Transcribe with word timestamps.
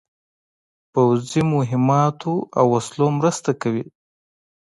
پوځي 0.93 1.41
مهماتو 1.55 2.33
او 2.59 2.65
وسلو 2.73 3.07
مرسته 3.19 3.51
کوي. 3.61 3.85